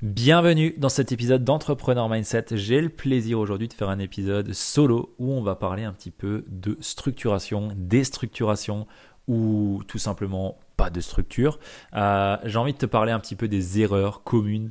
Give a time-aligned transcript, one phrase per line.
[0.00, 2.46] Bienvenue dans cet épisode d'Entrepreneur Mindset.
[2.52, 6.12] J'ai le plaisir aujourd'hui de faire un épisode solo où on va parler un petit
[6.12, 8.86] peu de structuration, déstructuration
[9.26, 11.58] ou tout simplement pas de structure.
[11.94, 14.70] Euh, j'ai envie de te parler un petit peu des erreurs communes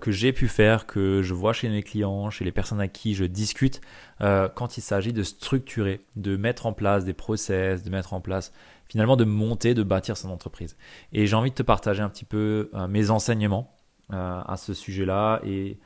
[0.00, 3.14] que j'ai pu faire, que je vois chez mes clients, chez les personnes à qui
[3.14, 3.80] je discute,
[4.20, 8.20] euh, quand il s'agit de structurer, de mettre en place des process, de mettre en
[8.20, 8.52] place,
[8.86, 10.76] finalement, de monter, de bâtir son entreprise.
[11.12, 13.76] Et j'ai envie de te partager un petit peu euh, mes enseignements
[14.12, 15.78] à ce sujet-là et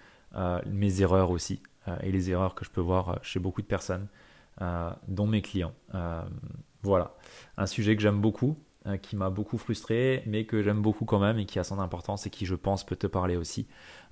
[0.65, 1.61] mes erreurs aussi,
[2.03, 4.09] et les erreurs que je peux voir chez beaucoup de personnes,
[5.09, 5.75] dont mes clients.
[6.83, 7.15] voilà,
[7.59, 11.18] un sujet que j'aime beaucoup, euh, qui m'a beaucoup frustré, mais que j'aime beaucoup quand
[11.18, 13.66] même et qui a son importance et qui, je pense, peut te parler aussi.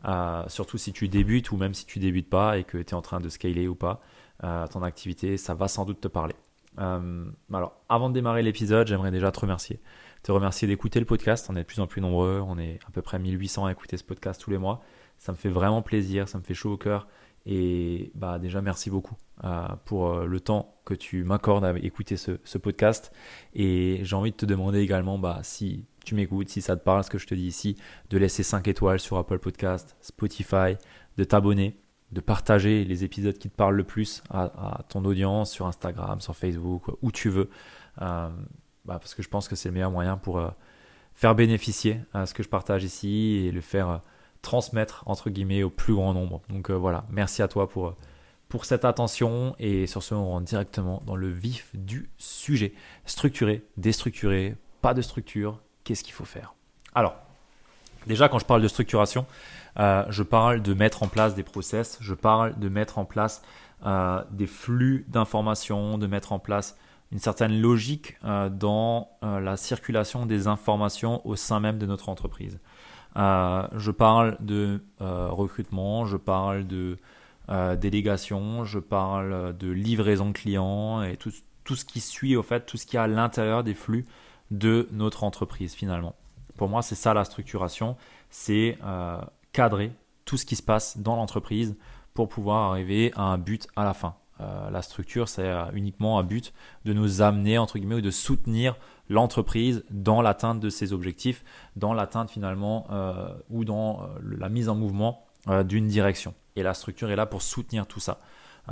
[0.06, 2.94] Euh, surtout si tu débutes ou même si tu débutes pas et que tu es
[2.94, 4.00] en train de scaler ou pas
[4.44, 6.34] euh, ton activité, ça va sans doute te parler.
[6.78, 9.80] alors, avant de démarrer l'épisode, j'aimerais déjà te remercier.
[10.22, 11.48] Te remercier d'écouter le podcast.
[11.50, 12.42] On est de plus en plus nombreux.
[12.46, 14.82] On est à peu près 1800 à écouter ce podcast tous les mois.
[15.18, 16.28] Ça me fait vraiment plaisir.
[16.28, 17.08] Ça me fait chaud au cœur.
[17.44, 19.31] Et bah déjà merci beaucoup euh,
[19.84, 23.12] pour euh, le temps que tu m'accordes à écouter ce, podcast.
[23.54, 27.04] Et j'ai envie de te demander également bah, si tu m'écoutes, si ça te parle
[27.04, 27.76] ce que je te dis ici,
[28.10, 30.76] de laisser 5 étoiles sur Apple Podcast, Spotify,
[31.16, 31.78] de t'abonner,
[32.10, 36.36] de partager les épisodes qui te parlent le plus à, ton audience sur Instagram, sur
[36.36, 37.48] Facebook, où tu veux.
[38.00, 38.28] Euh,
[38.84, 40.42] bah, parce que je pense que c'est le meilleur moyen pour
[41.14, 44.02] faire bénéficier ce que je partage ici et le faire
[44.42, 46.42] transmettre entre guillemets au plus grand nombre.
[46.50, 47.94] Donc euh, voilà, merci à toi pour,
[48.52, 52.74] pour cette attention et sur ce on rentre directement dans le vif du sujet.
[53.06, 56.52] Structuré, déstructuré, pas de structure, qu'est-ce qu'il faut faire?
[56.94, 57.14] Alors,
[58.06, 59.24] déjà quand je parle de structuration,
[59.78, 63.40] euh, je parle de mettre en place des process, je parle de mettre en place
[63.86, 66.76] euh, des flux d'informations, de mettre en place
[67.10, 72.58] une certaine logique dans la circulation des informations au sein même de notre entreprise.
[73.16, 76.96] Euh, je parle de euh, recrutement, je parle de
[77.48, 81.30] euh, délégation, je parle de livraison client et tout,
[81.74, 84.06] ce qui suit au fait, tout ce qui est à l'intérieur des flux
[84.50, 86.14] de notre entreprise finalement.
[86.56, 87.96] Pour moi, c'est ça la structuration,
[88.30, 88.78] c'est
[89.52, 89.92] cadrer
[90.24, 91.76] tout ce qui se passe dans l'entreprise
[92.14, 94.16] pour pouvoir arriver à un but à la fin.
[94.38, 96.52] la structure, c'est uniquement un but
[96.84, 98.76] de nous amener, entre guillemets, ou de soutenir
[99.12, 101.44] l'entreprise dans l'atteinte de ses objectifs,
[101.76, 106.34] dans l'atteinte finalement euh, ou dans euh, la mise en mouvement euh, d'une direction.
[106.56, 108.20] Et la structure est là pour soutenir tout ça.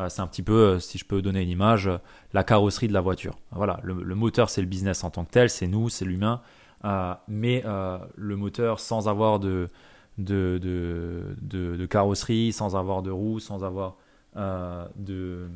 [0.09, 1.91] c'est un petit peu, si je peux donner une image,
[2.33, 3.39] la carrosserie de la voiture.
[3.53, 6.43] Voilà, le, moteur c'est le business en tant que tel, c'est nous, c'est l'humain,
[7.27, 9.69] mais le moteur sans avoir de,
[10.19, 13.97] de, de, carrosserie, sans avoir de roues, sans avoir
[14.35, 15.49] de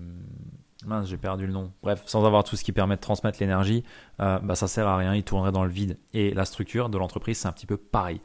[0.86, 1.72] mince, j'ai perdu le nom.
[1.82, 3.84] Bref, sans avoir tout ce qui permet de transmettre l'énergie,
[4.20, 5.98] euh, bah, ça sert à rien, il tournerait dans le vide.
[6.12, 8.20] Et la structure de l'entreprise, c'est un petit peu pareil.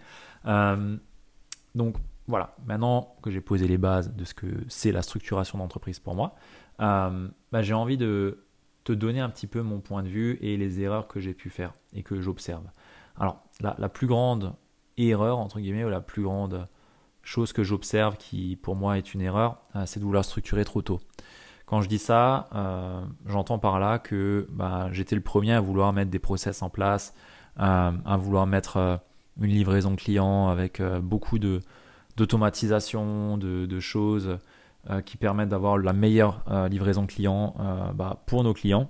[0.45, 0.97] Euh,
[1.75, 1.95] donc
[2.29, 6.15] voilà, maintenant que j'ai posé les bases de ce que c'est la structuration d'entreprise pour
[6.15, 6.35] moi,
[6.79, 8.45] euh, bah, j'ai envie de
[8.83, 11.49] te donner un petit peu mon point de vue et les erreurs que j'ai pu
[11.49, 12.63] faire et que j'observe.
[13.19, 14.53] Alors, la, plus grande
[14.97, 16.67] erreur, entre guillemets, ou la plus grande
[17.21, 21.01] chose que j'observe qui pour moi est une erreur, c'est de vouloir structurer trop tôt.
[21.65, 25.91] Quand je dis ça, euh, j'entends par là que bah, j'étais le premier à vouloir
[25.91, 27.13] mettre des process en place,
[27.57, 28.97] à vouloir mettre euh,
[29.41, 31.61] une livraison client avec euh, beaucoup de
[32.19, 34.37] d'automatisation, de, choses
[35.05, 37.55] qui permettent d'avoir la meilleure livraison client
[37.95, 38.89] bah, pour nos clients,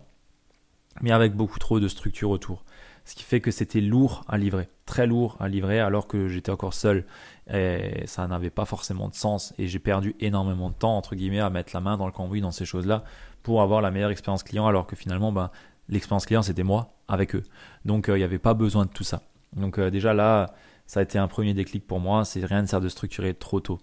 [1.02, 2.64] mais avec beaucoup trop de structure autour.
[3.06, 6.52] Ce qui fait que c'était lourd à livrer, très lourd à livrer alors que j'étais
[6.52, 7.06] encore seul
[7.52, 11.40] et ça n'avait pas forcément de sens et j'ai perdu énormément de temps entre guillemets
[11.40, 13.04] à mettre la main dans le cambouis dans ces choses-là
[13.42, 15.50] pour avoir la meilleure expérience client alors que finalement ben,
[15.88, 17.44] l'expérience client c'était moi avec eux.
[17.86, 19.24] Donc euh, il n'y avait pas besoin de tout ça.
[19.56, 20.54] Donc euh, déjà là,
[20.90, 23.60] ça a été un premier déclic pour moi, c'est rien ne sert de structurer trop
[23.60, 23.80] tôt.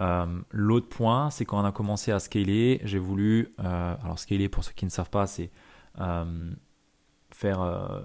[0.00, 4.62] Euh, l'autre point, c'est quand on a commencé à scaler, j'ai voulu, alors scaler pour
[4.62, 5.50] ceux qui ne savent pas, c'est
[7.30, 8.04] faire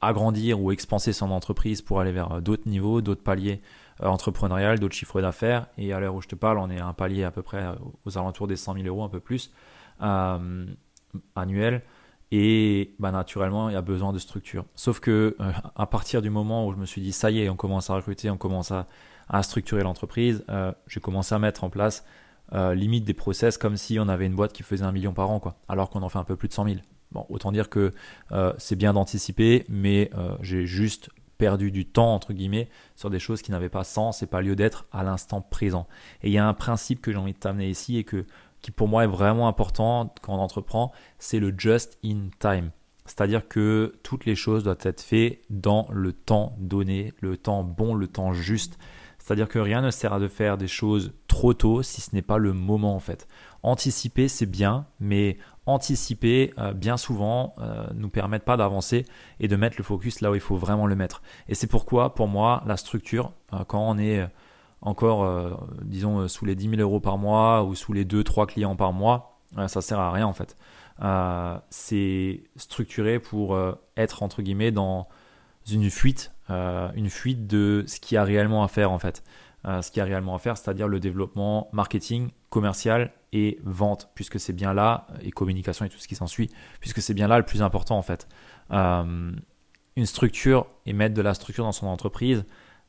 [0.00, 3.60] agrandir ou expanser son entreprise pour aller vers d'autres niveaux, d'autres paliers
[4.02, 5.66] euh, entrepreneurial, d'autres chiffres d'affaires.
[5.78, 7.62] Et à l'heure où je te parle, on est à un palier à peu près
[7.62, 9.52] euh, aux alentours des 100 000 euros, un peu plus,
[10.02, 10.66] euh,
[11.36, 11.82] annuel.
[12.34, 14.64] Et bah, naturellement, il y a besoin de structure.
[14.74, 15.36] Sauf que
[15.76, 17.94] à partir du moment où je me suis dit, ça y est, on commence à
[17.94, 18.86] recruter, on commence à,
[19.42, 20.44] structurer l'entreprise,
[20.86, 22.04] j'ai commencé à mettre en place
[22.52, 25.40] limite des process comme si on avait une boîte qui faisait un million par an,
[25.68, 26.76] alors qu'on en fait un peu plus de 100 000.
[27.12, 27.92] Bon, autant dire que
[28.56, 31.10] c'est bien d'anticiper, mais j'ai juste
[31.42, 34.54] perdu du temps, entre guillemets, sur des choses qui n'avaient pas sens et pas lieu
[34.54, 35.88] d'être à l'instant présent.
[36.22, 38.24] Et il y a un principe que j'ai envie de t'amener ici et que,
[38.62, 42.70] qui pour moi est vraiment important quand on entreprend, c'est le just in time.
[43.04, 47.94] C'est-à-dire que toutes les choses doivent être faites dans le temps donné, le temps bon,
[47.94, 48.78] le temps juste.
[49.18, 52.38] C'est-à-dire que rien ne sert à faire des choses trop tôt si ce n'est pas
[52.38, 53.28] le moment en fait.
[53.62, 59.04] Anticiper c'est bien, mais anticiper euh, bien souvent euh, nous permettent pas d'avancer
[59.38, 61.22] et de mettre le focus là où il faut vraiment le mettre.
[61.48, 64.26] Et c'est pourquoi pour moi la structure, euh, quand on est
[64.82, 68.92] encore disons sous les 10 000 euros par mois ou sous les 2-3 clients par
[68.92, 70.56] mois, ça sert à rien en fait.
[71.70, 73.56] c'est structuré pour
[73.96, 75.08] être entre guillemets dans
[75.70, 79.22] une fuite, une fuite de ce qu'il y a réellement à faire en fait.
[79.64, 84.38] ce qu'il y a réellement à faire, c'est-à-dire le développement marketing, commercial et vente, puisque
[84.38, 86.50] c'est bien là, et communication et tout ce qui s'ensuit,
[86.80, 88.28] puisque c'est bien là le plus important en fait.
[88.70, 89.32] Euh,
[89.96, 92.44] une structure et mettre de la structure dans son entreprise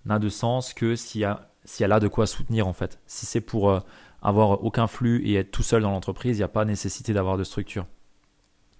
[0.06, 3.00] n'a de sens que s'il y a, si elle a de quoi soutenir en fait.
[3.08, 3.80] Si c'est pour euh,
[4.22, 7.38] avoir aucun flux et être tout seul dans l'entreprise, il n'y a pas nécessité d'avoir
[7.38, 7.86] de structure.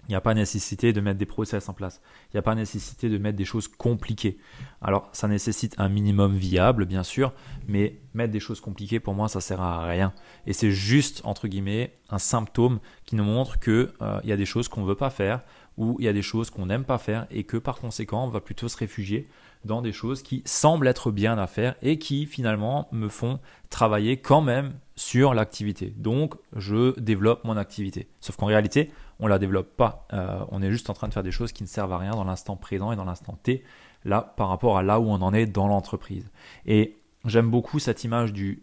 [0.08, 2.02] Il n'y a pas nécessité de mettre des process en place.
[2.26, 4.36] Il n'y a pas nécessité de mettre des choses compliquées.
[4.82, 7.32] Alors, ça nécessite un minimum viable, bien sûr,
[7.68, 10.12] mais mettre des choses compliquées, pour moi, ça sert à rien.
[10.46, 14.44] Et c'est juste, entre guillemets, un symptôme qui nous montre qu'il euh, y a des
[14.44, 15.40] choses qu'on ne veut pas faire
[15.76, 18.28] ou il y a des choses qu'on n'aime pas faire et que par conséquent, on
[18.28, 19.28] va plutôt se réfugier
[19.64, 23.38] dans des choses qui semblent être bien à faire et qui finalement me font
[23.70, 25.92] travailler quand même sur l'activité.
[25.96, 28.08] Donc, je développe mon activité.
[28.20, 28.90] Sauf qu'en réalité,
[29.20, 30.06] on la développe pas.
[30.12, 32.12] Euh, on est juste en train de faire des choses qui ne servent à rien
[32.12, 33.64] dans l'instant présent et dans l'instant T,
[34.04, 36.30] là, par rapport à là où on en est dans l'entreprise.
[36.66, 38.62] Et j'aime beaucoup cette image du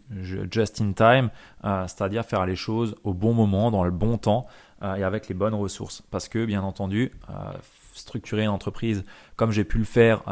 [0.50, 1.30] just in time,
[1.64, 4.46] euh, c'est-à-dire faire les choses au bon moment, dans le bon temps
[4.82, 6.02] euh, et avec les bonnes ressources.
[6.10, 7.12] Parce que, bien entendu,
[7.94, 9.04] structurer une entreprise
[9.36, 10.22] comme j'ai pu le faire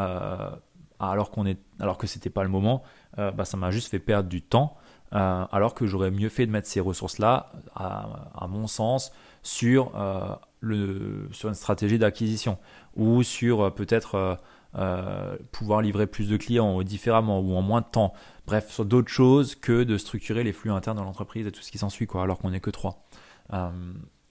[0.99, 2.83] alors qu'on est, alors que c'était pas le moment,
[3.17, 4.77] bah, ça m'a juste fait perdre du temps.
[5.12, 9.12] alors que j'aurais mieux fait de mettre ces ressources-là, à, mon sens,
[9.43, 12.59] sur, euh, le, sur une stratégie d'acquisition
[12.97, 14.39] ou sur euh, peut-être
[14.77, 18.12] euh, pouvoir livrer plus de clients différemment ou en moins de temps.
[18.47, 21.71] Bref, sur d'autres choses que de structurer les flux internes dans l'entreprise et tout ce
[21.71, 23.05] qui s'ensuit, quoi, alors qu'on n'est que trois.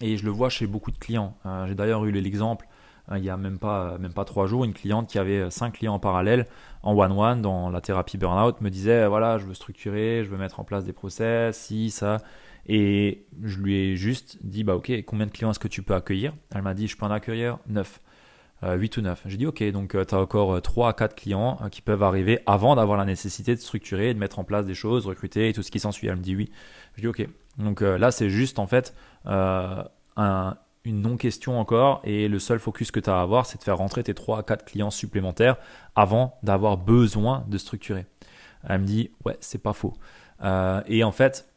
[0.02, 1.36] et je le vois chez beaucoup de clients.
[1.68, 2.68] J'ai d'ailleurs eu l'exemple
[3.18, 5.96] il y a même pas, même pas trois jours, une cliente qui avait cinq clients
[5.96, 6.46] en parallèle
[6.84, 10.60] en one-one dans la thérapie burnout me disait voilà, je veux structurer, je veux mettre
[10.60, 12.18] en place des process, si, ça.
[12.68, 15.96] Et je lui ai juste dit, bah ok, combien de clients est-ce que tu peux
[15.96, 16.34] accueillir?
[16.54, 18.00] Elle m'a dit, je peux en accueillir 9.
[18.62, 19.22] 8 ou 9.
[19.26, 21.82] J'ai dit, ok, donc euh, tu as encore 3 euh, à 4 clients euh, qui
[21.82, 25.50] peuvent arriver avant d'avoir la nécessité de structurer, de mettre en place des choses, recruter
[25.50, 26.08] et tout ce qui s'ensuit.
[26.08, 26.52] Elle me dit oui.
[26.96, 27.28] Je dis, ok.
[27.58, 30.56] Donc là, c'est juste en fait un,
[30.86, 33.78] une non-question encore et le seul focus que tu as à avoir, c'est de faire
[33.78, 35.58] rentrer tes 3 à 4 clients supplémentaires
[35.96, 38.06] avant d'avoir besoin de structurer.
[38.68, 39.94] Elle me dit, ouais, c'est pas faux.
[40.88, 41.50] et en fait,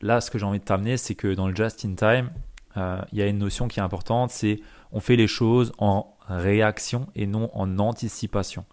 [0.00, 2.30] là, ce que j'ai envie de t'amener, c'est que dans le just in time,
[2.76, 4.60] euh, il y a une notion qui est importante, c'est
[4.92, 8.64] on fait les choses en réaction et non en anticipation.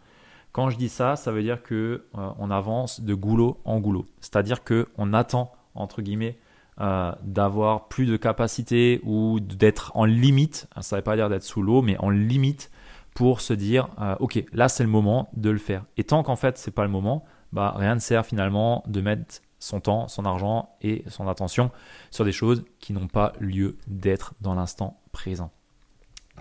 [0.52, 4.06] Quand je dis ça, ça veut dire que euh, on avance de goulot en goulot.
[4.22, 6.38] C'est-à-dire que on attend entre guillemets
[6.82, 10.68] euh, d'avoir plus de capacité ou d'être en limite.
[10.82, 12.72] Ça ne veut pas dire d'être sous l'eau, mais en limite
[13.14, 13.88] pour se dire
[14.20, 15.86] ok là c'est le moment de le faire.
[15.96, 19.42] Et tant qu'en fait c'est pas le moment, bah rien ne sert finalement de mettre
[19.60, 21.72] son temps, son argent et son attention
[22.12, 25.52] sur des choses qui n'ont pas lieu d'être dans l'instant présent.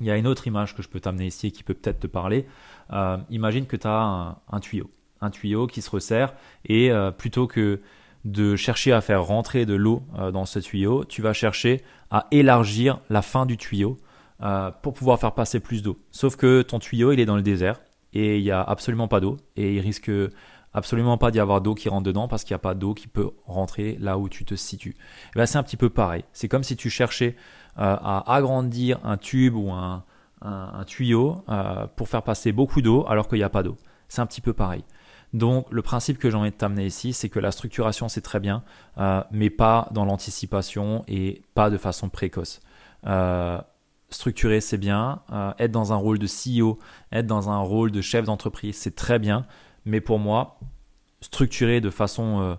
[0.00, 2.00] Il y a une autre image que je peux t'amener ici et qui peut peut-être
[2.00, 2.46] te parler.
[2.92, 7.46] Euh, imagine que tu as un, tuyau, un tuyau qui se resserre et euh, plutôt
[7.46, 7.80] que
[8.24, 12.26] de chercher à faire rentrer de l'eau euh, dans ce tuyau, tu vas chercher à
[12.30, 13.98] élargir la fin du tuyau
[14.82, 15.98] pour pouvoir faire passer plus d'eau.
[16.10, 17.80] Sauf que ton tuyau, il est dans le désert
[18.12, 20.10] et il n'y a absolument pas d'eau et il risque
[20.74, 23.08] absolument pas d'y avoir d'eau qui rentre dedans parce qu'il n'y a pas d'eau qui
[23.08, 24.96] peut rentrer là où tu te situes.
[25.34, 26.24] Ben, c'est un petit peu pareil.
[26.34, 27.36] C'est comme si tu cherchais
[27.76, 30.04] à agrandir un tube ou un,
[30.44, 33.76] un, tuyau euh, pour faire passer beaucoup d'eau alors qu'il n'y a pas d'eau.
[34.08, 34.84] C'est un petit peu pareil.
[35.34, 38.40] Donc le principe que j'ai envie de t'amener ici, c'est que la structuration c'est très
[38.40, 38.62] bien,
[38.98, 42.60] euh, mais pas dans l'anticipation et pas de façon précoce.
[43.06, 43.60] Euh,
[44.10, 45.22] structurer c'est bien,
[45.58, 46.78] être dans un rôle de CEO,
[47.10, 49.44] être dans un rôle de chef d'entreprise c'est très bien,
[49.84, 50.60] mais pour moi,
[51.20, 52.56] structurer de façon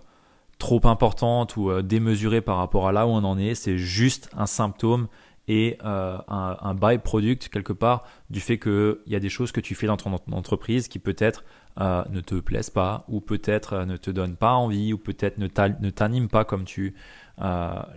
[0.58, 4.46] trop importante ou démesurée par rapport à là où on en est, c'est juste un
[4.46, 5.08] symptôme
[5.48, 9.74] et euh, un, byproduct quelque part du fait qu'il y a des choses que tu
[9.74, 11.44] fais dans ton entreprise qui peut-être
[11.80, 15.38] euh, ne te plaisent pas ou peut-être euh, ne te donnent pas envie ou peut-être
[15.38, 15.46] ne
[15.90, 16.94] t'animent pas comme tu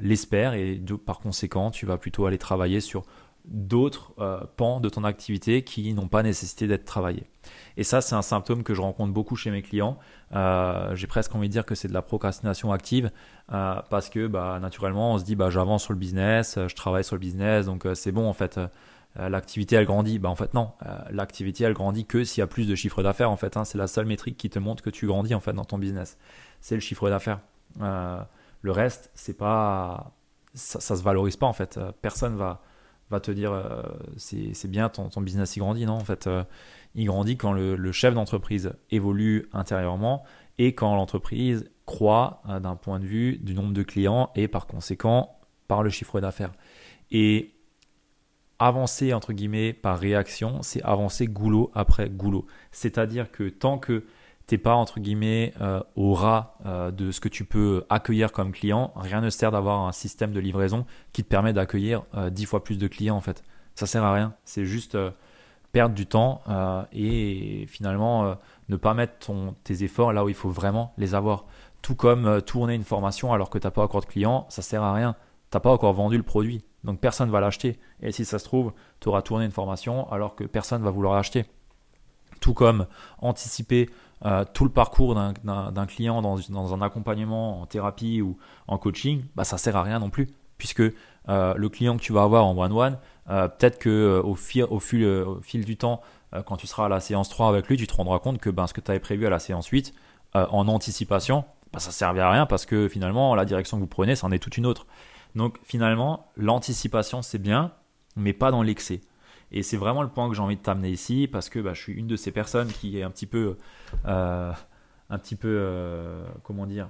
[0.01, 3.03] l'espères et par conséquent tu vas plutôt aller travailler sur
[3.45, 4.13] d'autres
[4.57, 7.27] pans de ton activité qui n'ont pas nécessité d'être travaillés.
[7.77, 9.97] Et ça, c'est un symptôme que je rencontre beaucoup chez mes clients.
[10.35, 13.11] Euh, j'ai presque envie de dire que c'est de la procrastination active
[13.51, 17.03] euh, parce que bah, naturellement, on se dit bah, j'avance sur le business, je travaille
[17.03, 18.59] sur le business, donc euh, c'est bon en fait.
[19.15, 20.71] L'activité elle grandit, bah en fait non,
[21.09, 23.57] l'activité elle grandit que s'il y a plus de chiffre d'affaires en fait.
[23.57, 23.65] Hein.
[23.65, 26.17] c'est la seule métrique qui te montre que tu grandis en fait dans ton business.
[26.61, 27.39] C'est le chiffre d'affaires.
[27.79, 30.11] le reste, c'est pas,
[30.53, 31.79] ça, ça se valorise pas en fait.
[32.01, 32.61] Personne va
[33.09, 33.51] va te dire
[34.17, 36.29] c'est bien ton, ton, business il grandit non en fait
[36.95, 40.23] il grandit quand le, chef d'entreprise évolue intérieurement
[40.57, 44.67] et quand l'entreprise croît euh, d'un point de vue du nombre de clients et par
[44.67, 46.51] conséquent par le chiffre d'affaires.
[47.11, 47.55] Et
[48.59, 52.45] avancer entre guillemets par réaction, c'est avancer goulot après goulot.
[52.71, 54.03] C'est-à-dire que tant que
[54.49, 58.31] tu n'es pas entre guillemets euh, au ras euh, de ce que tu peux accueillir
[58.31, 62.45] comme client, rien ne sert d'avoir un système de livraison qui te permet d'accueillir dix
[62.45, 63.43] fois plus de clients en fait.
[63.75, 64.33] Ça sert à rien.
[64.43, 64.97] C'est juste
[65.71, 68.35] perdre du temps euh, et finalement euh,
[68.69, 71.45] ne pas mettre ton, tes efforts là où il faut vraiment les avoir.
[71.81, 74.61] Tout comme euh, tourner une formation alors que tu n'as pas encore de clients, ça
[74.61, 75.15] sert à rien.
[75.51, 77.79] Tu n'as pas encore vendu le produit, donc personne ne va l'acheter.
[78.01, 81.15] Et si ça se trouve, tu auras tourné une formation alors que personne va vouloir
[81.15, 81.45] l'acheter.
[82.39, 82.87] Tout comme
[83.19, 83.89] anticiper
[84.53, 89.43] tout le parcours d'un client dans, dans, un accompagnement en thérapie ou en coaching, bah,
[89.43, 90.83] ça sert à rien non plus, puisque
[91.27, 92.97] le client que tu vas avoir en one-one,
[93.29, 94.65] euh, peut-être que euh, au, fil,
[95.03, 96.01] euh, du temps,
[96.45, 98.67] quand tu seras à la séance 3 avec lui, tu te rendras compte que ben,
[98.67, 99.93] ce que tu avais prévu à la séance 8,
[100.35, 103.87] en anticipation, ben, ça ne servait à rien parce que finalement, la direction que vous
[103.87, 104.85] prenez, c'en est toute une autre.
[105.35, 107.71] Donc finalement, l'anticipation, c'est bien,
[108.15, 109.01] mais pas dans l'excès.
[109.51, 111.81] Et c'est vraiment le point que j'ai envie de t'amener ici parce que bah, je
[111.81, 113.57] suis une de ces personnes qui est un petit peu,
[114.05, 114.53] un
[115.17, 116.89] petit peu, comment dire,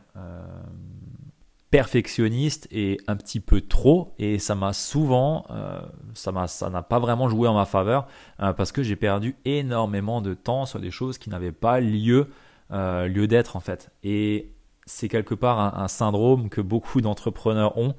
[1.72, 4.13] perfectionniste et un petit peu trop.
[4.18, 5.82] Et ça m'a souvent euh,
[6.13, 8.08] ça m'a ça n'a pas vraiment joué en ma faveur
[8.39, 12.30] euh, parce que j'ai perdu énormément de temps sur des choses qui n'avaient pas lieu
[12.72, 13.92] euh, lieu d'être en fait.
[14.04, 14.51] Et
[14.86, 17.94] c'est quelque part un, syndrome que beaucoup d'entrepreneurs ont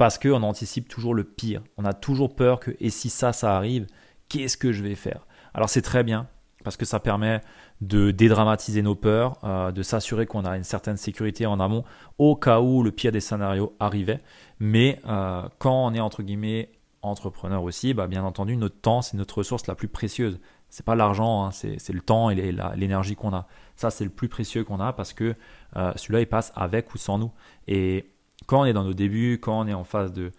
[0.00, 3.54] parce qu'on anticipe toujours le pire on a toujours peur que et si ça ça
[3.54, 3.86] arrive
[4.30, 5.26] qu'est-ce que je vais faire?
[5.52, 6.26] Alors c'est très bien
[6.64, 7.42] parce que ça permet
[7.82, 11.84] de dédramatiser nos peurs, euh, de s'assurer qu'on a une certaine sécurité en amont
[12.16, 14.22] au cas où le pire des scénarios arrivait.
[14.58, 16.70] Mais euh, quand on est entre guillemets
[17.02, 20.38] entrepreneur aussi, bah, bien entendu, notre temps, c'est notre ressource la plus précieuse.
[20.68, 22.34] C'est pas l'argent, hein, c'est le temps et
[22.76, 23.46] l'énergie qu'on a.
[23.76, 25.34] Ça, c'est le plus précieux qu'on a parce que
[25.76, 27.32] euh, celui-là, il passe avec ou sans nous.
[27.66, 28.12] Et
[28.50, 30.32] quand on est dans nos débuts, quand on est en phase de,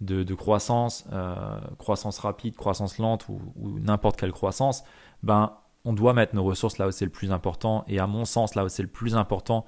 [0.00, 1.04] de, croissance,
[1.76, 3.38] croissance rapide, croissance lente ou,
[3.78, 4.84] n'importe quelle croissance,
[5.22, 5.52] ben
[5.84, 7.84] on doit mettre nos ressources là où c'est le plus important.
[7.86, 9.66] Et à mon sens, là où c'est le plus important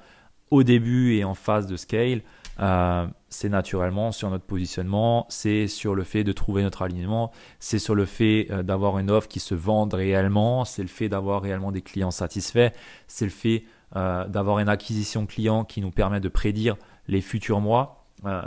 [0.51, 2.23] au début et en phase de scale,
[2.59, 7.79] euh, c'est naturellement sur notre positionnement, c'est sur le fait de trouver notre alignement, c'est
[7.79, 11.43] sur le fait euh, d'avoir une offre qui se vende réellement, c'est le fait d'avoir
[11.43, 12.71] réellement des clients satisfaits,
[13.09, 13.65] c'est le fait
[13.97, 16.77] euh, d'avoir une acquisition client qui nous permet de prédire
[17.11, 18.07] les futurs mois.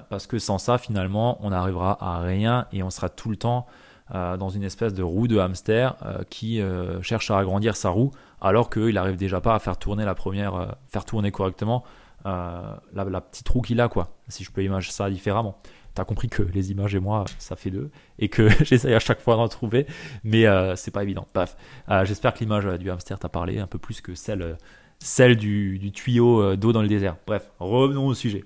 [0.10, 3.68] parce que sans ça, finalement, on n'arrivera à rien et on sera tout le temps
[4.14, 7.90] euh, dans une espèce de roue de hamster euh, qui euh, cherche à agrandir sa
[7.90, 11.84] roue alors qu'il n'arrive déjà pas à faire tourner la première, faire tourner correctement
[12.26, 15.58] la, petite roue qu'il a, quoi, si je peux imaginer ça différemment.
[15.96, 17.90] Tu as compris que les images et moi, ça fait deux,
[18.20, 19.88] et que j'essaye à chaque fois d'en trouver,
[20.26, 21.26] mais c'est pas évident.
[21.34, 21.56] Bref,
[22.04, 24.58] j'espère que l'image du hamster t'a parlé un peu plus que celle,
[25.00, 27.16] celle du tuyau d'eau dans le désert.
[27.26, 28.44] Bref, revenons au sujet.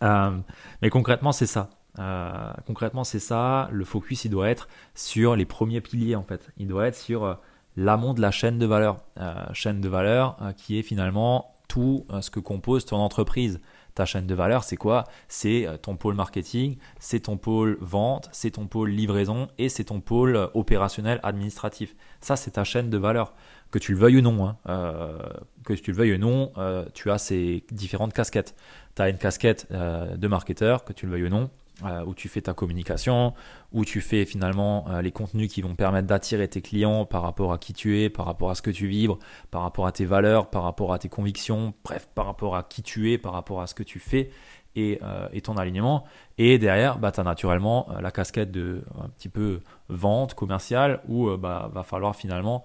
[0.00, 1.70] Mais concrètement, c'est ça.
[1.98, 3.68] Euh, concrètement, c'est ça.
[3.70, 6.50] Le focus, il doit être sur les premiers piliers, en fait.
[6.56, 7.34] Il doit être sur euh,
[7.76, 9.04] l'amont de la chaîne de valeur.
[9.18, 13.60] Euh, chaîne de valeur qui est finalement tout ce que compose ton entreprise.
[13.94, 15.04] Ta chaîne de valeur, c'est quoi?
[15.28, 19.84] C'est euh, ton pôle marketing, c'est ton pôle vente, c'est ton pôle livraison et c'est
[19.84, 21.94] ton pôle euh, opérationnel administratif.
[22.20, 23.34] Ça, c'est ta chaîne de valeur.
[23.70, 24.56] Que tu le veuilles ou non, hein.
[24.68, 25.18] euh,
[25.64, 26.52] que tu le veuilles ou non,
[26.92, 28.54] tu as ces différentes casquettes.
[28.96, 31.50] Tu as une casquette de marketeur, que tu le veuilles ou non,
[31.82, 33.34] euh, où tu fais ta communication,
[33.72, 37.52] où tu fais finalement euh, les contenus qui vont permettre d'attirer tes clients par rapport
[37.52, 39.18] à qui tu es, par rapport à ce que tu vibres,
[39.50, 42.84] par rapport à tes valeurs, par rapport à tes convictions, bref, par rapport à qui
[42.84, 44.30] tu es, par rapport à ce que tu fais
[44.76, 46.04] et, euh, ton alignement.
[46.38, 51.28] Et derrière, bah, tu as naturellement la casquette de un petit peu vente commerciale où
[51.36, 52.64] bah, va falloir finalement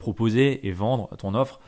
[0.00, 1.60] proposer et vendre ton offre,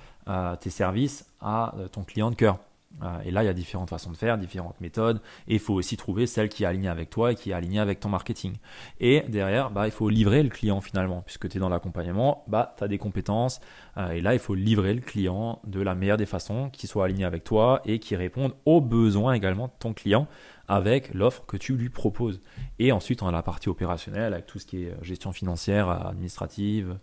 [0.58, 2.58] tes services à ton client de cœur.
[3.02, 5.74] Euh, et là, il y a différentes façons de faire, différentes méthodes, et il faut
[5.74, 8.56] aussi trouver celle qui est alignée avec toi et qui est alignée avec ton marketing.
[9.00, 12.74] Et derrière, bah, il faut livrer le client finalement, puisque tu es dans l'accompagnement, bah,
[12.76, 13.60] tu as des compétences,
[13.96, 17.04] euh, et là, il faut livrer le client de la meilleure des façons, qui soit
[17.04, 20.26] aligné avec toi et qui réponde aux besoins également de ton client
[20.66, 22.40] avec l'offre que tu lui proposes.
[22.78, 26.98] Et ensuite, on a la partie opérationnelle avec tout ce qui est gestion financière, administrative,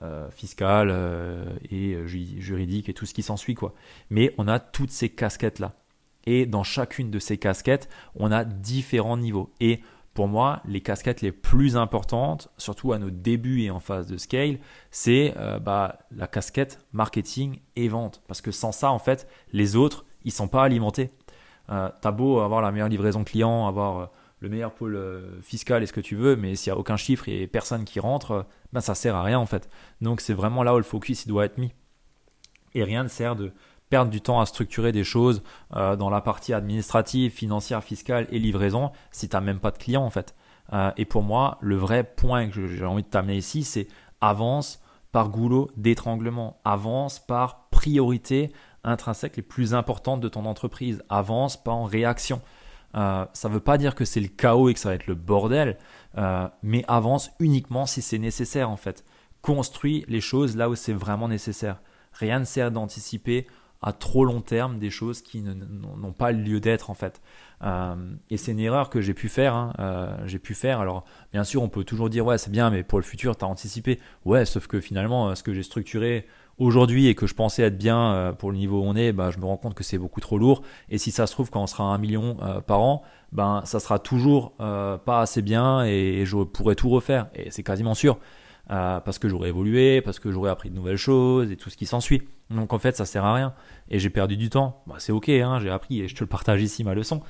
[0.00, 3.74] euh, fiscale euh, et juridique et tout ce qui s'ensuit quoi.
[4.10, 5.74] Mais on a toutes ces casquettes là.
[6.24, 9.52] Et dans chacune de ces casquettes, on a différents niveaux.
[9.60, 9.80] Et
[10.14, 14.16] pour moi, les casquettes les plus importantes, surtout à nos débuts et en phase de
[14.16, 14.58] scale,
[14.90, 18.22] c'est euh, bah, la casquette marketing et vente.
[18.28, 21.10] Parce que sans ça, en fait, les autres, ils sont pas alimentés.
[21.70, 24.10] Euh, T'as beau avoir la meilleure livraison client, avoir
[24.42, 26.96] le meilleur pôle euh, fiscal et ce que tu veux, mais s'il n'y a aucun
[26.96, 29.70] chiffre et personne qui rentre, ben ça sert à rien en fait.
[30.00, 31.72] Donc c'est vraiment là où le focus il doit être mis.
[32.74, 33.52] Et rien ne sert de
[33.88, 35.44] perdre du temps à structurer des choses
[35.76, 39.78] euh, dans la partie administrative, financière, fiscale et livraison si tu n'as même pas de
[39.78, 40.34] clients en fait.
[40.72, 43.86] Euh, et pour moi, le vrai point que j'ai envie de t'amener ici, c'est
[44.20, 44.82] avance
[45.12, 51.70] par goulot d'étranglement, avance par priorité intrinsèque les plus importantes de ton entreprise, avance pas
[51.70, 52.40] en réaction.
[52.94, 55.06] Euh, ça ne veut pas dire que c'est le chaos et que ça va être
[55.06, 55.78] le bordel,
[56.18, 59.04] euh, mais avance uniquement si c'est nécessaire en fait.
[59.40, 61.80] Construis les choses là où c'est vraiment nécessaire.
[62.12, 63.46] Rien ne sert d'anticiper
[63.84, 67.20] à trop long terme des choses qui n'ont pas lieu d'être en fait.
[67.64, 67.96] Euh,
[68.30, 69.54] et c'est une erreur que j'ai pu faire.
[69.54, 70.18] Hein.
[70.26, 70.78] j'ai pu faire.
[70.78, 73.44] Alors bien sûr, on peut toujours dire ouais c'est bien, mais pour le futur, tu
[73.44, 73.98] as anticipé.
[74.24, 78.12] Ouais, sauf que finalement, ce que j'ai structuré aujourd'hui et que je pensais être bien
[78.12, 80.20] euh, pour le niveau où on est, bah, je me rends compte que c'est beaucoup
[80.20, 80.62] trop lourd.
[80.88, 83.62] Et si ça se trouve, quand on sera à un million euh, par an, ben,
[83.64, 87.28] ça sera toujours euh, pas assez bien et, je pourrais tout refaire.
[87.34, 88.18] Et c'est quasiment sûr.
[88.68, 91.86] parce que j'aurais évolué, parce que j'aurais appris de nouvelles choses et tout ce qui
[91.86, 92.22] s'ensuit.
[92.50, 93.54] Donc en fait, ça sert à rien.
[93.88, 94.82] Et j'ai perdu du temps.
[94.86, 97.22] Bah, c'est ok, hein, j'ai appris et je te le partage ici ma leçon.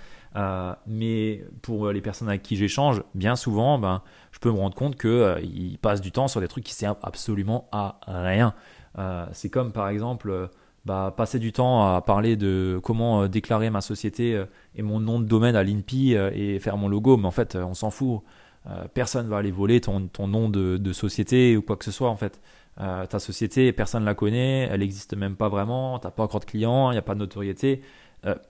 [0.87, 5.00] mais pour les personnes avec qui j'échange, bien souvent, ben, je peux me rendre compte
[5.00, 8.54] qu'ils passent du temps sur des trucs qui servent absolument à rien.
[8.98, 10.46] Euh, c'est comme par exemple euh,
[10.85, 14.42] bah, passer du temps à parler de comment euh, déclarer ma société
[14.74, 17.74] et mon nom de domaine à l'INPI et faire mon logo, mais en fait, on
[17.74, 18.22] s'en fout.
[18.94, 22.16] personne va aller voler ton, ton nom de, société ou quoi que ce soit en
[22.16, 22.40] fait.
[22.76, 26.40] ta société, personne ne la connaît, elle n'existe même pas vraiment, tu n'as pas encore
[26.40, 27.83] de clients, il n'y a pas de notoriété.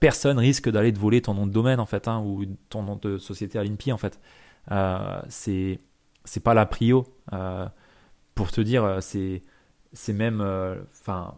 [0.01, 2.97] personne risque d'aller te voler ton nom de domaine en fait, hein, ou ton nom
[2.97, 4.19] de société à l'INPI en fait.
[5.29, 5.81] c'est
[6.25, 7.05] c'est pas la prio.
[8.35, 9.43] pour te dire, c'est
[9.93, 11.35] c'est même, euh, enfin,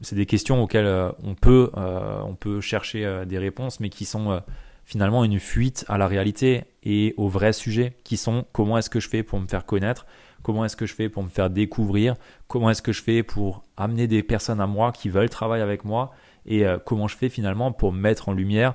[0.00, 4.04] c'est des questions auxquelles euh, on peut, euh, on peut chercher des réponses, mais qui
[4.04, 4.42] sont
[4.84, 9.00] finalement une fuite à la réalité et aux vrais sujets, qui sont comment est-ce que
[9.00, 10.06] je fais pour me faire connaître,
[10.42, 12.14] comment est-ce que je fais pour me faire découvrir,
[12.46, 15.84] comment est-ce que je fais pour amener des personnes à moi qui veulent travailler avec
[15.84, 16.12] moi
[16.48, 18.74] et comment je fais finalement pour mettre en lumière.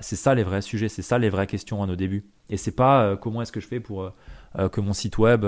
[0.00, 2.24] c'est ça les vrais sujets, c'est ça les vraies questions à nos débuts.
[2.48, 4.10] Et c'est pas comment est-ce que je fais pour
[4.72, 5.44] que mon site web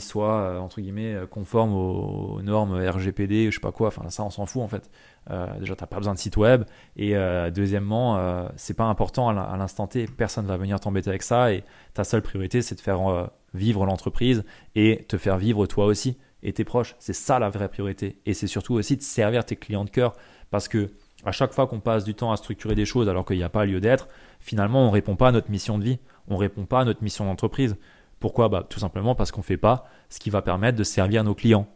[0.00, 3.88] soit euh, entre guillemets euh, conforme aux, normes RGPD, je sais pas quoi.
[3.88, 4.90] Enfin, ça, on s'en fout en fait.
[5.30, 6.64] Euh, déjà, t'as pas besoin de site web.
[6.96, 7.14] Et
[7.52, 10.06] deuxièmement, c'est pas important à l'instant T.
[10.06, 11.52] Personne va venir t'embêter avec ça.
[11.52, 16.16] Et ta seule priorité, c'est de faire vivre l'entreprise et te faire vivre toi aussi
[16.42, 16.96] et tes proches.
[16.98, 18.20] C'est ça la vraie priorité.
[18.26, 20.14] Et c'est surtout aussi de servir tes clients de cœur.
[20.50, 20.90] Parce que
[21.24, 23.50] à chaque fois qu'on passe du temps à structurer des choses alors qu'il n'y a
[23.50, 24.08] pas lieu d'être,
[24.40, 25.98] finalement, on répond pas à notre mission de vie.
[26.28, 27.76] On répond pas à notre mission d'entreprise.
[28.20, 31.24] Pourquoi bah, Tout simplement parce qu'on ne fait pas ce qui va permettre de servir
[31.24, 31.66] nos clients.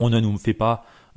[0.00, 0.36] On ne nous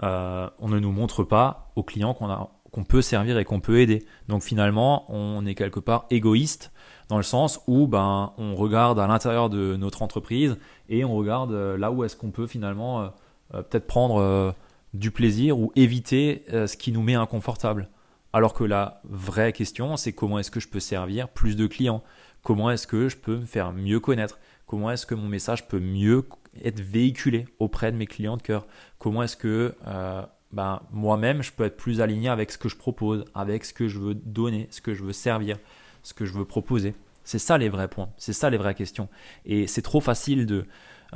[0.03, 4.05] euh, montre pas aux clients qu'on peut servir et qu'on peut aider.
[4.27, 6.71] Donc finalement, on est quelque part égoïste
[7.10, 10.58] dans le sens où ben on regarde à l'intérieur de notre entreprise
[10.89, 14.55] et on regarde euh, là où est-ce qu'on peut finalement euh, peut-être prendre
[14.93, 17.89] du plaisir ou éviter ce qui nous met inconfortable.
[18.34, 22.03] Alors que la vraie question, c'est comment est-ce que je peux servir plus de clients?
[22.45, 24.38] Comment est-ce que je peux me faire mieux connaître?
[24.67, 26.27] Comment est-ce que mon message peut mieux
[26.63, 28.67] être véhiculé auprès de mes clients de cœur?
[28.99, 32.75] Comment est-ce que euh, ben, moi-même, je peux être plus aligné avec ce que je
[32.75, 35.58] propose, avec ce que je veux donner, ce que je veux servir,
[36.03, 36.93] ce que je veux proposer?
[37.23, 39.10] C'est ça les vrais points, c'est ça les vraies questions.
[39.47, 40.65] Et c'est trop facile de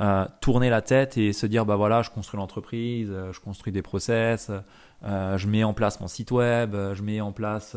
[0.00, 3.72] euh, tourner la tête et se dire, bah voilà, je construis l'entreprise, euh, je construis
[3.72, 4.50] des process,
[5.04, 7.76] je mets en place mon site web, je mets en place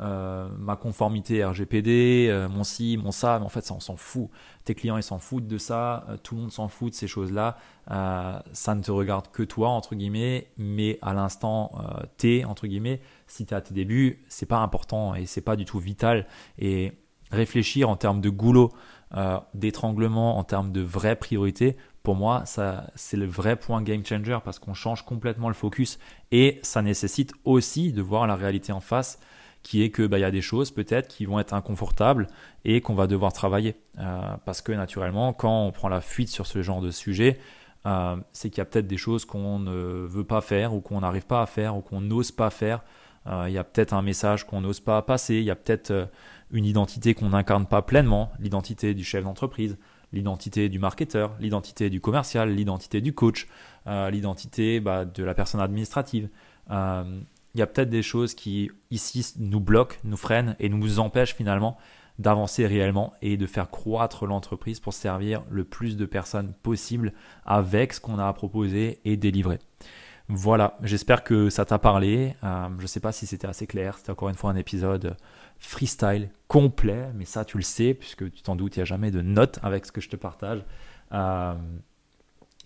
[0.00, 3.96] euh, ma conformité RGPD, euh, mon ci, mon ça, mais en fait ça on s'en
[3.96, 4.30] fout.
[4.64, 7.06] Tes clients ils s'en foutent de ça, euh, tout le monde s'en fout de ces
[7.06, 7.58] choses-là.
[7.86, 11.72] ça ne te regarde que toi entre guillemets, mais à l'instant
[12.16, 15.56] T entre guillemets, si tu es à tes débuts, c'est pas important et c'est pas
[15.56, 16.26] du tout vital.
[16.58, 16.92] Et
[17.30, 18.72] réfléchir en termes de goulot,
[19.54, 24.38] d'étranglement, en termes de vraies priorités, pour moi, ça, c'est le vrai point game changer
[24.42, 25.98] parce qu'on change complètement le focus
[26.30, 29.18] et ça nécessite aussi de voir la réalité en face
[29.62, 32.28] qui est que bah, y a des choses peut-être qui vont être inconfortables
[32.64, 33.76] et qu'on va devoir travailler.
[33.98, 37.38] Euh, parce que naturellement, quand on prend la fuite sur ce genre de sujet,
[37.86, 39.72] euh, c'est qu'il y a peut-être des choses qu'on ne
[40.06, 42.82] veut pas faire ou qu'on n'arrive pas à faire ou qu'on n'ose pas faire.
[43.26, 46.08] Euh, il y a peut-être un message qu'on n'ose pas passer, il y a peut-être
[46.52, 49.76] une identité qu'on n'incarne pas pleinement, l'identité du chef d'entreprise,
[50.12, 53.46] l'identité du marketeur, l'identité du commercial, l'identité du coach,
[53.86, 56.28] l'identité bah, de la personne administrative
[57.54, 61.34] il y a peut-être des choses qui ici nous bloquent, nous freinent et nous empêchent
[61.34, 61.76] finalement
[62.18, 67.14] d'avancer réellement et de faire croître l'entreprise pour servir le plus de personnes possible
[67.46, 69.58] avec ce qu'on a à proposer et délivrer.
[70.28, 72.36] Voilà, j'espère que ça t'a parlé.
[72.44, 73.98] Euh, je ne sais pas si c'était assez clair.
[73.98, 75.16] C'était encore une fois un épisode
[75.58, 79.10] freestyle complet, mais ça tu le sais puisque tu t'en doutes, il n'y a jamais
[79.10, 80.64] de notes avec ce que je te partage.
[81.12, 81.54] Euh,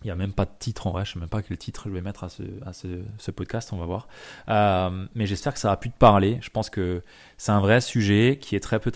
[0.04, 1.56] il n'y a même pas de titre en vrai, je ne sais même pas quel
[1.56, 4.06] titre je vais mettre à ce, podcast, on va voir.
[4.50, 6.38] Euh, mais j'espère que ça a pu te parler.
[6.42, 7.02] Je pense que
[7.38, 8.92] c'est un vrai sujet qui est très peu,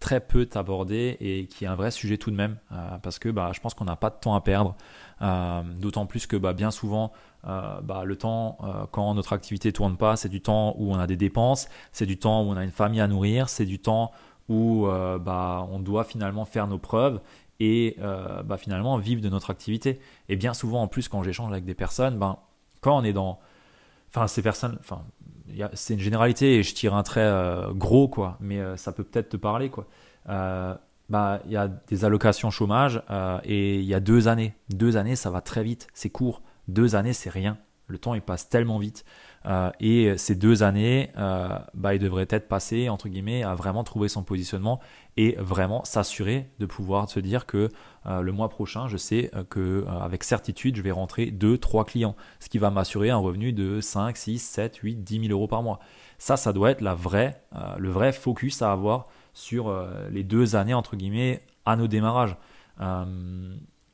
[0.00, 2.56] très peu abordé et qui est un vrai sujet tout de même.
[2.72, 4.76] Euh, parce que bah, je pense qu'on n'a pas de temps à perdre.
[5.20, 7.12] Euh, d'autant plus que bah, bien souvent,
[7.44, 8.58] bah, le temps,
[8.92, 12.18] quand notre activité tourne pas, c'est du temps où on a des dépenses, c'est du
[12.18, 14.12] temps où on a une famille à nourrir, c'est du temps
[14.48, 17.20] où on doit finalement faire nos preuves
[17.60, 20.00] et euh, bah, finalement vivre de notre activité.
[20.28, 22.38] Et bien souvent, en plus, quand j'échange avec des personnes, ben,
[22.80, 23.38] quand on est dans.
[24.08, 24.76] Enfin, ces personnes.
[24.80, 25.02] Enfin,
[25.74, 29.04] c'est une généralité et je tire un trait euh, gros, quoi, mais euh, ça peut
[29.04, 29.86] peut-être te parler, quoi.
[30.26, 33.02] bah, il y a des allocations chômage
[33.44, 34.54] et il y a deux années.
[34.70, 36.42] Deux années, ça va très vite, c'est court.
[36.68, 37.58] Deux années, c'est rien.
[37.90, 39.04] Le temps, il passe tellement vite.
[39.46, 43.84] Euh, et ces deux années, euh, bah, il devrait être passé, entre guillemets, à vraiment
[43.84, 44.80] trouver son positionnement
[45.16, 47.68] et vraiment s'assurer de pouvoir se dire que
[48.06, 52.16] euh, le mois prochain, je sais que avec certitude, je vais rentrer 2, 3 clients,
[52.38, 55.62] ce qui va m'assurer un revenu de 5, 6, 7, 8, 10 000 euros par
[55.62, 55.80] mois.
[56.18, 57.42] Ça, ça doit être la vraie,
[57.78, 59.74] le vrai focus à avoir sur
[60.10, 62.36] les deux années, entre guillemets, à nos démarrages.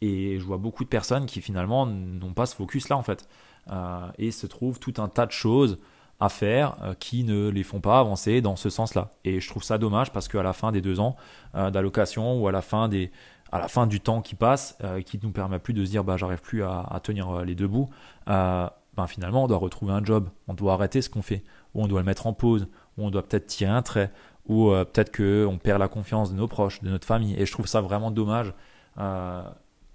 [0.07, 3.29] Et je vois beaucoup de personnes qui finalement n'ont pas ce focus-là, en fait.
[3.71, 5.79] Euh, et se trouve tout un tas de choses
[6.21, 9.11] à faire euh, qui ne les font pas avancer dans ce sens-là.
[9.25, 11.17] Et je trouve ça dommage parce qu'à la fin des deux ans
[11.57, 13.11] euh, d'allocation ou à la fin des
[13.53, 16.03] à la fin du temps qui passe, qui ne nous permet plus de se dire
[16.03, 17.89] bah j'arrive plus à, tenir les deux bouts,
[18.27, 18.71] ben,
[19.07, 22.01] finalement on doit retrouver un job, on doit arrêter ce qu'on fait, ou on doit
[22.01, 22.67] le mettre en pause,
[22.99, 24.11] ou on doit peut-être tirer un trait,
[24.49, 27.37] ou peut-être qu'on perd la confiance de nos proches, de notre famille.
[27.39, 28.53] Et je trouve ça vraiment dommage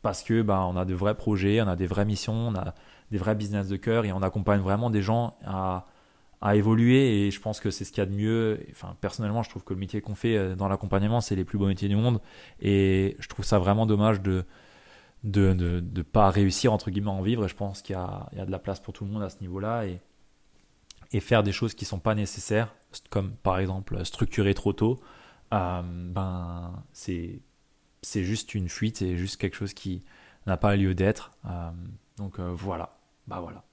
[0.02, 2.74] parce que ben, on a de vrais projets, on a des vraies missions, on a
[3.12, 5.88] des vrais business de cœur et on accompagne vraiment des gens à,
[6.42, 7.28] à évoluer.
[7.28, 8.66] Et je pense que c'est ce qu'il y a de mieux.
[8.72, 11.58] Enfin, personnellement, je trouve que le métier qu'on fait euh, dans l'accompagnement, c'est les plus
[11.58, 12.22] beaux métiers du monde.
[12.62, 14.46] Et je trouve ça vraiment dommage de
[15.24, 17.46] de ne pas réussir entre guillemets en vivre.
[17.46, 19.30] Et je pense qu'il y y a de la place pour tout le monde à
[19.30, 19.86] ce niveau-là.
[19.86, 20.00] Et,
[21.14, 22.74] et faire des choses qui sont pas nécessaires
[23.10, 25.00] comme par exemple structurer trop tôt
[25.54, 27.42] euh, ben c'est
[28.02, 30.04] c'est juste une fuite et juste quelque chose qui
[30.48, 31.72] n'a pas lieu d'être euh,
[32.18, 33.64] donc voilà bah voilà.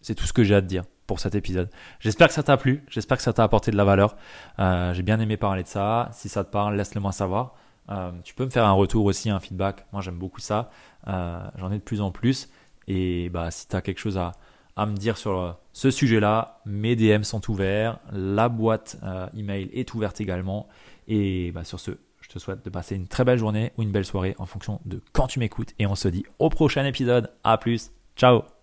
[0.00, 1.70] C'est tout ce que j'ai à te dire pour cet épisode.
[2.00, 4.16] J'espère que ça t'a plu, j'espère que ça t'a apporté de la valeur.
[4.58, 6.08] Euh, j'ai bien aimé parler de ça.
[6.12, 7.54] Si ça te parle, laisse-le moi savoir.
[7.90, 9.86] Euh, tu peux me faire un retour aussi, un feedback.
[9.92, 10.70] Moi, j'aime beaucoup ça.
[11.08, 12.50] Euh, j'en ai de plus en plus.
[12.86, 14.32] Et bah, si tu as quelque chose à,
[14.76, 17.98] à, me dire sur ce sujet-là, mes DM sont ouverts.
[18.12, 18.98] La boîte
[19.36, 20.68] email est ouverte également.
[21.08, 21.92] Et bah, sur ce,
[22.28, 24.80] je te souhaite de passer une très belle journée ou une belle soirée en fonction
[24.84, 25.72] de quand tu m'écoutes.
[25.78, 27.32] Et on se dit au prochain épisode.
[27.42, 27.90] À plus.
[28.16, 28.57] Ciao